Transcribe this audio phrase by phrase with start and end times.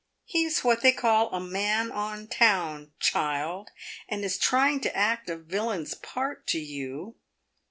[0.25, 3.69] He is what they call a man on town, child,
[4.09, 7.17] and is trying to act a villain's part to you.